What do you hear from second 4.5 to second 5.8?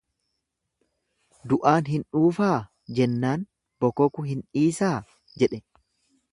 dhiisaa jedhe?.